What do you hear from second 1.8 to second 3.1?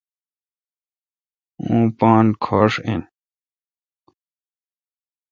پان کھوش این